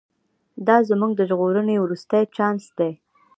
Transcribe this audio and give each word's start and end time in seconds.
دا 0.67 0.77
زموږ 0.89 1.11
د 1.15 1.21
ژغورنې 1.29 1.75
وروستی 1.79 2.23
چانس 2.35 2.63
دی. 2.77 2.91